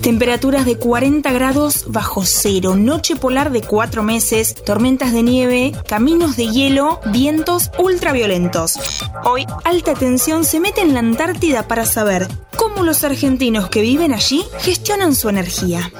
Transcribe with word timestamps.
Temperaturas 0.00 0.66
de 0.66 0.76
40 0.76 1.32
grados 1.32 1.84
bajo 1.88 2.24
cero, 2.24 2.76
noche 2.76 3.16
polar 3.16 3.50
de 3.50 3.62
4 3.62 4.02
meses, 4.02 4.54
tormentas 4.54 5.12
de 5.12 5.22
nieve, 5.22 5.72
caminos 5.88 6.36
de 6.36 6.48
hielo, 6.48 7.00
vientos 7.06 7.70
ultraviolentos. 7.78 8.78
Hoy, 9.24 9.46
alta 9.64 9.94
tensión 9.94 10.44
se 10.44 10.60
mete 10.60 10.82
en 10.82 10.94
la 10.94 11.00
Antártida 11.00 11.66
para 11.68 11.86
saber 11.86 12.28
cómo 12.56 12.82
los 12.82 13.04
argentinos 13.04 13.68
que 13.68 13.82
viven 13.82 14.12
allí 14.12 14.44
gestionan 14.60 15.14
su 15.14 15.28
energía. 15.28 15.90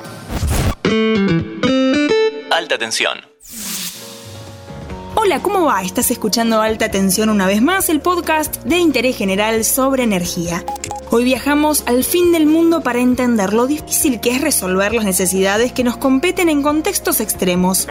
Alta 2.51 2.79
tensión. 2.79 3.34
Hola, 5.25 5.41
¿cómo 5.41 5.65
va? 5.65 5.81
Estás 5.81 6.11
escuchando 6.11 6.61
Alta 6.61 6.91
Tensión 6.91 7.31
una 7.31 7.47
vez 7.47 7.63
más, 7.63 7.89
el 7.89 8.03
podcast 8.03 8.63
de 8.65 8.77
interés 8.77 9.17
general 9.17 9.65
sobre 9.65 10.03
energía. 10.03 10.63
Hoy 11.11 11.25
viajamos 11.25 11.83
al 11.87 12.05
fin 12.05 12.31
del 12.31 12.45
mundo 12.45 12.83
para 12.83 13.01
entender 13.01 13.55
lo 13.55 13.67
difícil 13.67 14.21
que 14.21 14.33
es 14.33 14.43
resolver 14.43 14.93
las 14.93 15.07
necesidades 15.07 15.73
que 15.73 15.83
nos 15.83 15.97
competen 15.97 16.51
en 16.51 16.63
contextos 16.63 17.21
extremos. 17.21 17.89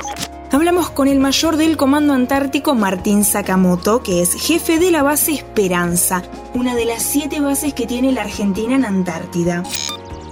Hablamos 0.52 0.92
con 0.92 1.08
el 1.08 1.18
mayor 1.20 1.58
del 1.58 1.76
Comando 1.76 2.14
Antártico, 2.14 2.76
Martín 2.76 3.24
Sakamoto, 3.24 4.04
que 4.04 4.22
es 4.22 4.36
jefe 4.36 4.78
de 4.78 4.92
la 4.92 5.02
base 5.02 5.34
Esperanza, 5.34 6.22
una 6.54 6.76
de 6.76 6.86
las 6.86 7.02
siete 7.02 7.40
bases 7.40 7.74
que 7.74 7.88
tiene 7.88 8.12
la 8.12 8.22
Argentina 8.22 8.76
en 8.76 8.86
Antártida. 8.86 9.64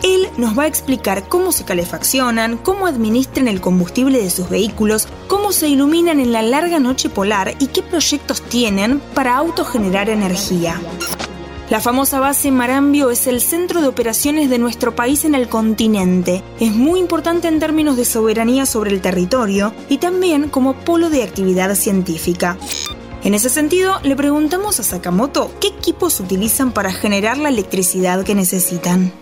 Él 0.04 0.28
nos 0.38 0.58
va 0.58 0.64
a 0.64 0.68
explicar 0.68 1.28
cómo 1.28 1.52
se 1.52 1.64
calefaccionan, 1.64 2.58
cómo 2.58 2.88
administran 2.88 3.48
el 3.48 3.62
combustible 3.62 4.22
de 4.22 4.30
sus 4.30 4.50
vehículos, 4.50 5.08
cómo 5.28 5.52
se 5.52 5.68
iluminan 5.68 6.20
en 6.20 6.32
la 6.32 6.42
larga 6.42 6.80
noche 6.80 7.10
polar 7.10 7.56
y 7.60 7.68
qué 7.68 7.84
proyectos 7.84 8.42
tienen 8.42 9.00
para 9.14 9.38
autogenerar 9.38 10.10
energía. 10.10 10.80
La 11.70 11.80
famosa 11.80 12.20
base 12.20 12.52
Marambio 12.52 13.12
es 13.12 13.28
el 13.28 13.40
centro 13.40 13.80
de 13.80 13.88
operaciones 13.88 14.50
de 14.50 14.58
nuestro 14.58 14.94
país 14.94 15.24
en 15.24 15.36
el 15.36 15.48
continente. 15.48 16.44
Es 16.60 16.74
muy 16.74 17.00
importante 17.00 17.48
en 17.48 17.60
términos 17.60 17.96
de 17.96 18.04
soberanía 18.04 18.66
sobre 18.66 18.92
el 18.92 19.00
territorio 19.00 19.74
y 19.88 19.98
también 19.98 20.50
como 20.50 20.74
polo 20.74 21.10
de 21.10 21.24
actividad 21.24 21.74
científica. 21.76 22.58
En 23.24 23.36
ese 23.36 23.50
sentido, 23.50 24.00
le 24.04 24.18
preguntamos 24.18 24.82
a 24.82 24.84
Sakamoto 24.84 25.52
qué 25.62 25.68
equipos 25.68 26.20
utilizan 26.20 26.74
para 26.74 26.92
generar 26.92 27.38
la 27.38 27.48
electricidad 27.48 28.26
que 28.26 28.36
necesitan. 28.36 29.14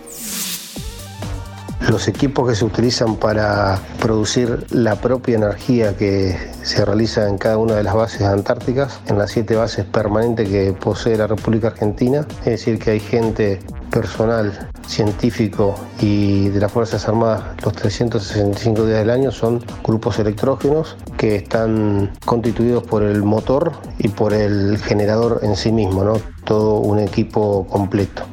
Los 1.89 2.07
equipos 2.07 2.47
que 2.47 2.55
se 2.55 2.65
utilizan 2.65 3.15
para 3.15 3.79
producir 3.99 4.67
la 4.69 4.95
propia 4.95 5.37
energía 5.37 5.97
que 5.97 6.37
se 6.61 6.85
realiza 6.85 7.27
en 7.27 7.39
cada 7.39 7.57
una 7.57 7.73
de 7.73 7.83
las 7.83 7.95
bases 7.95 8.21
antárticas, 8.21 8.99
en 9.07 9.17
las 9.17 9.31
siete 9.31 9.55
bases 9.55 9.85
permanentes 9.85 10.47
que 10.49 10.71
posee 10.73 11.17
la 11.17 11.25
República 11.25 11.69
Argentina, 11.69 12.27
es 12.41 12.45
decir, 12.45 12.77
que 12.77 12.91
hay 12.91 12.99
gente 12.99 13.59
personal, 13.89 14.69
científico 14.87 15.75
y 15.99 16.49
de 16.49 16.59
las 16.59 16.71
Fuerzas 16.71 17.07
Armadas 17.07 17.43
los 17.63 17.73
365 17.73 18.85
días 18.85 18.99
del 18.99 19.09
año 19.09 19.31
son 19.31 19.63
grupos 19.83 20.19
electrógenos 20.19 20.95
que 21.17 21.37
están 21.37 22.11
constituidos 22.23 22.83
por 22.83 23.01
el 23.01 23.23
motor 23.23 23.71
y 23.97 24.09
por 24.09 24.33
el 24.33 24.77
generador 24.77 25.39
en 25.41 25.55
sí 25.55 25.71
mismo, 25.71 26.03
¿no? 26.03 26.21
todo 26.43 26.79
un 26.79 26.99
equipo 26.99 27.65
completo. 27.67 28.23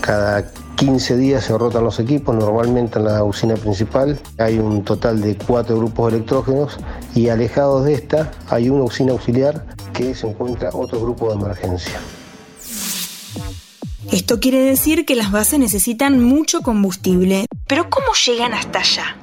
Cada 0.00 0.44
15 0.76 1.16
días 1.16 1.44
se 1.44 1.56
rotan 1.56 1.84
los 1.84 2.00
equipos, 2.00 2.34
normalmente 2.34 2.98
en 2.98 3.04
la 3.06 3.22
usina 3.22 3.54
principal 3.54 4.18
hay 4.38 4.58
un 4.58 4.84
total 4.84 5.20
de 5.20 5.36
cuatro 5.36 5.76
grupos 5.76 6.12
electrógenos 6.12 6.78
y 7.14 7.28
alejados 7.28 7.84
de 7.84 7.94
esta 7.94 8.32
hay 8.48 8.68
una 8.68 8.84
usina 8.84 9.12
auxiliar 9.12 9.64
que 9.92 10.14
se 10.14 10.28
encuentra 10.28 10.70
otro 10.72 11.00
grupo 11.00 11.28
de 11.28 11.40
emergencia. 11.40 12.00
Esto 14.12 14.38
quiere 14.40 14.60
decir 14.60 15.06
que 15.06 15.14
las 15.14 15.32
bases 15.32 15.58
necesitan 15.58 16.22
mucho 16.22 16.60
combustible, 16.60 17.46
pero 17.66 17.88
¿cómo 17.88 18.08
llegan 18.26 18.52
hasta 18.52 18.80
allá? 18.80 19.16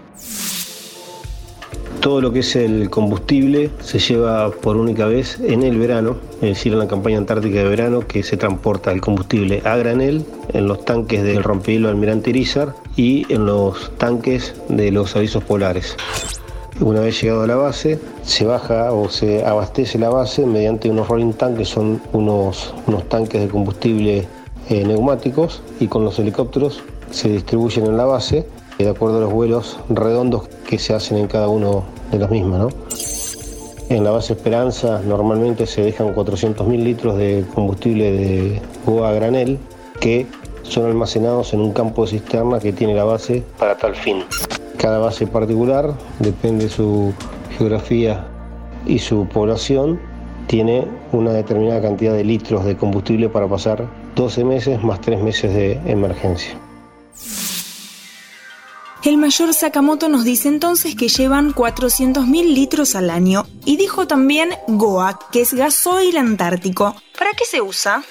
Todo 2.02 2.20
lo 2.20 2.34
que 2.34 2.40
es 2.40 2.56
el 2.56 2.90
combustible 2.90 3.70
se 3.80 4.00
lleva 4.00 4.50
por 4.50 4.76
única 4.76 5.06
vez 5.06 5.40
en 5.40 5.62
el 5.62 5.78
verano, 5.78 6.16
es 6.36 6.50
decir, 6.50 6.74
en 6.74 6.80
la 6.80 6.88
campaña 6.88 7.20
antártica 7.20 7.60
de 7.60 7.70
verano, 7.70 8.00
que 8.08 8.24
se 8.24 8.38
transporta 8.38 8.92
el 8.92 9.02
combustible 9.02 9.62
a 9.66 9.76
granel 9.76 10.26
en 10.52 10.68
los 10.68 10.84
tanques 10.84 11.22
del 11.22 11.44
rompehielo 11.44 11.90
Almirante 11.90 12.32
Irizar 12.32 12.74
y 12.96 13.32
en 13.32 13.46
los 13.46 13.96
tanques 13.98 14.56
de 14.68 14.90
los 14.90 15.16
avisos 15.16 15.44
polares. 15.44 15.96
Una 16.80 17.02
vez 17.02 17.22
llegado 17.22 17.44
a 17.44 17.48
la 17.48 17.56
base, 17.56 18.00
se 18.24 18.46
baja 18.46 18.92
o 18.92 19.08
se 19.08 19.46
abastece 19.46 20.00
la 20.00 20.10
base 20.10 20.44
mediante 20.48 20.90
unos 20.90 21.08
rolling 21.08 21.34
tanks, 21.34 21.60
que 21.60 21.66
son 21.66 22.02
unos, 22.14 22.74
unos 22.88 23.08
tanques 23.10 23.40
de 23.42 23.48
combustible 23.48 24.28
eh, 24.70 24.84
neumáticos, 24.84 25.62
y 25.80 25.86
con 25.86 26.04
los 26.04 26.18
helicópteros 26.18 26.82
se 27.12 27.30
distribuyen 27.30 27.86
en 27.86 27.98
la 27.98 28.06
base 28.06 28.48
de 28.84 28.90
acuerdo 28.90 29.18
a 29.18 29.22
los 29.22 29.34
vuelos 29.34 29.80
redondos 29.90 30.48
que 30.68 30.80
se 30.80 30.94
hacen 30.94 31.18
en 31.18 31.28
cada 31.28 31.48
uno 31.48 31.84
de 32.12 32.20
los 32.20 32.30
mismos. 32.30 32.74
En 33.90 34.04
la 34.04 34.12
base 34.12 34.34
Esperanza 34.34 35.02
normalmente 35.06 35.66
se 35.66 35.82
dejan 35.82 36.16
400.000 36.16 36.84
litros 36.84 37.18
de 37.18 37.46
combustible 37.54 38.12
de 38.12 38.62
Goa 38.86 39.12
granel 39.12 39.60
que 40.00 40.26
son 40.64 40.86
almacenados 40.86 41.54
en 41.54 41.60
un 41.60 41.74
campo 41.74 42.06
de 42.06 42.12
cisterna 42.12 42.60
que 42.60 42.72
tiene 42.72 42.96
la 42.96 43.04
base 43.04 43.44
para 43.60 43.78
tal 43.78 43.96
fin. 43.96 44.24
Cada 44.78 45.00
base 45.00 45.28
particular, 45.28 45.94
depende 46.20 46.66
de 46.66 46.70
su 46.70 47.14
geografía 47.58 48.26
y 48.88 49.00
su 49.00 49.28
población, 49.28 50.00
tiene 50.48 50.88
una 51.12 51.34
determinada 51.34 51.82
cantidad 51.82 52.14
de 52.14 52.24
litros 52.24 52.66
de 52.66 52.76
combustible 52.78 53.30
para 53.30 53.48
pasar 53.48 53.88
12 54.16 54.44
meses 54.44 54.84
más 54.84 55.02
3 55.02 55.22
meses 55.22 55.54
de 55.54 55.74
emergencia. 55.86 56.58
El 59.04 59.18
mayor 59.18 59.52
Sakamoto 59.56 60.10
nos 60.10 60.24
dice 60.24 60.48
entonces 60.48 60.96
que 60.96 61.08
llevan 61.08 61.56
400.000 61.56 62.54
litros 62.54 62.94
al 62.94 63.10
año 63.10 63.48
y 63.66 63.76
dijo 63.78 64.06
también 64.06 64.52
GOA, 64.68 65.18
que 65.32 65.42
es 65.42 65.56
gasoil 65.56 66.16
antártico. 66.18 66.96
¿Para 67.18 67.32
qué 67.32 67.46
se 67.46 67.62
usa? 67.62 68.04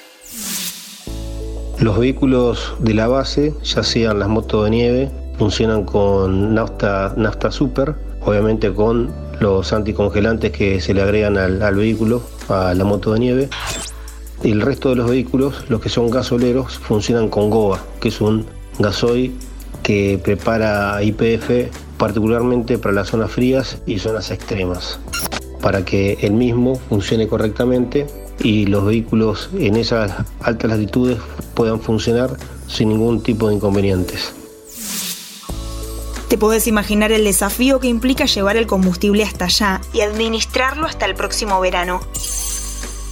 Los 1.79 1.97
vehículos 1.97 2.75
de 2.79 2.93
la 2.93 3.07
base, 3.07 3.53
ya 3.63 3.83
sean 3.83 4.19
las 4.19 4.27
motos 4.27 4.65
de 4.65 4.69
nieve, 4.69 5.11
funcionan 5.37 5.85
con 5.85 6.53
nafta, 6.53 7.13
nafta 7.15 7.51
super, 7.51 7.95
obviamente 8.25 8.73
con 8.73 9.13
los 9.39 9.71
anticongelantes 9.71 10.51
que 10.51 10.81
se 10.81 10.93
le 10.93 11.03
agregan 11.03 11.37
al, 11.37 11.61
al 11.61 11.75
vehículo, 11.75 12.21
a 12.49 12.73
la 12.73 12.83
moto 12.83 13.13
de 13.13 13.19
nieve. 13.21 13.49
El 14.43 14.59
resto 14.59 14.89
de 14.89 14.97
los 14.97 15.09
vehículos, 15.09 15.69
los 15.69 15.79
que 15.79 15.87
son 15.87 16.09
gasoleros, 16.09 16.79
funcionan 16.79 17.29
con 17.29 17.49
GOA, 17.49 17.81
que 18.01 18.09
es 18.09 18.19
un 18.19 18.45
gasoil 18.77 19.33
que 19.83 20.19
prepara 20.23 21.01
IPF 21.03 21.69
particularmente 21.97 22.77
para 22.77 22.95
las 22.95 23.09
zonas 23.09 23.31
frías 23.31 23.77
y 23.85 23.99
zonas 23.99 24.31
extremas, 24.31 24.99
para 25.61 25.85
que 25.85 26.17
el 26.21 26.33
mismo 26.33 26.75
funcione 26.89 27.27
correctamente 27.27 28.07
y 28.39 28.65
los 28.65 28.85
vehículos 28.85 29.49
en 29.57 29.75
esas 29.75 30.11
altas 30.41 30.71
latitudes 30.71 31.19
puedan 31.53 31.79
funcionar 31.79 32.37
sin 32.67 32.89
ningún 32.89 33.21
tipo 33.21 33.49
de 33.49 33.55
inconvenientes. 33.55 34.33
Te 36.27 36.37
puedes 36.37 36.65
imaginar 36.65 37.11
el 37.11 37.25
desafío 37.25 37.81
que 37.81 37.89
implica 37.89 38.25
llevar 38.25 38.55
el 38.55 38.65
combustible 38.65 39.23
hasta 39.23 39.45
allá 39.45 39.81
y 39.93 39.99
administrarlo 39.99 40.87
hasta 40.87 41.05
el 41.05 41.13
próximo 41.13 41.59
verano. 41.59 41.99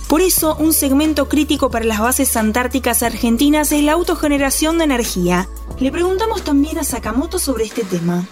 Por 0.09 0.21
eso, 0.21 0.55
un 0.55 0.73
segmento 0.73 1.29
crítico 1.29 1.69
para 1.69 1.85
las 1.85 1.99
bases 1.99 2.35
antárticas 2.35 3.03
argentinas 3.03 3.71
es 3.71 3.83
la 3.83 3.91
autogeneración 3.91 4.79
de 4.79 4.85
energía, 4.85 5.47
le 5.79 5.91
preguntamos 5.91 6.43
también 6.43 6.79
a 6.79 6.83
Sakamoto 6.83 7.37
sobre 7.37 7.65
este 7.65 7.83
tema. 7.83 8.25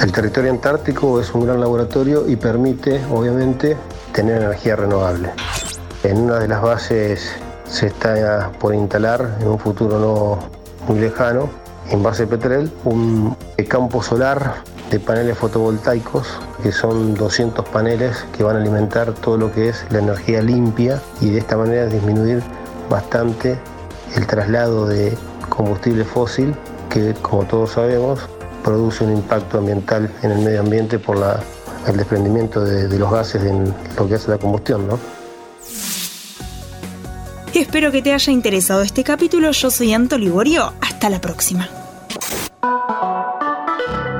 El 0.00 0.10
territorio 0.10 0.50
antártico 0.50 1.20
es 1.20 1.34
un 1.34 1.44
gran 1.44 1.60
laboratorio 1.60 2.26
y 2.26 2.36
permite, 2.36 3.04
obviamente, 3.12 3.76
tener 4.12 4.40
energía 4.40 4.74
renovable. 4.74 5.32
En 6.02 6.16
una 6.16 6.38
de 6.38 6.48
las 6.48 6.62
bases 6.62 7.30
se 7.68 7.88
está 7.88 8.50
por 8.58 8.74
instalar, 8.74 9.36
en 9.42 9.48
un 9.48 9.58
futuro 9.58 9.98
no 9.98 10.38
muy 10.88 10.98
lejano, 10.98 11.50
en 11.90 12.02
base 12.02 12.26
Petrel, 12.26 12.72
un 12.84 13.36
campo 13.68 14.02
solar 14.02 14.64
de 14.90 15.00
paneles 15.00 15.36
fotovoltaicos, 15.36 16.28
que 16.62 16.72
son 16.72 17.14
200 17.14 17.68
paneles 17.68 18.24
que 18.36 18.42
van 18.42 18.56
a 18.56 18.60
alimentar 18.60 19.12
todo 19.12 19.36
lo 19.36 19.52
que 19.52 19.68
es 19.70 19.84
la 19.90 19.98
energía 19.98 20.42
limpia 20.42 21.00
y 21.20 21.30
de 21.30 21.38
esta 21.38 21.56
manera 21.56 21.86
disminuir 21.86 22.42
bastante 22.88 23.58
el 24.14 24.26
traslado 24.26 24.86
de 24.86 25.16
combustible 25.48 26.04
fósil 26.04 26.54
que, 26.90 27.14
como 27.14 27.44
todos 27.44 27.72
sabemos, 27.72 28.20
produce 28.62 29.04
un 29.04 29.12
impacto 29.12 29.58
ambiental 29.58 30.10
en 30.22 30.30
el 30.30 30.38
medio 30.38 30.60
ambiente 30.60 30.98
por 30.98 31.18
el 31.86 31.96
desprendimiento 31.96 32.64
de, 32.64 32.98
los 32.98 33.10
gases 33.10 33.42
en 33.44 33.74
lo 33.96 34.08
que 34.08 34.14
hace 34.14 34.30
la 34.30 34.38
combustión. 34.38 34.86
¿no? 34.88 34.98
Espero 37.54 37.90
que 37.90 38.02
te 38.02 38.12
haya 38.12 38.32
interesado 38.32 38.82
este 38.82 39.02
capítulo. 39.02 39.50
Yo 39.50 39.70
soy 39.70 39.92
Anto 39.94 40.18
Liborio. 40.18 40.72
Hasta 40.80 41.08
la 41.08 41.20
próxima. 41.20 41.68